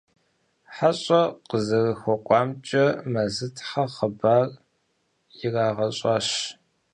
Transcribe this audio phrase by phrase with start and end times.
[0.75, 4.47] ХьэщӀэ къазэрыхуэкӀуамкӀэ Мэзытхьэ хъыбар
[5.43, 6.27] ирагъэщӀащ.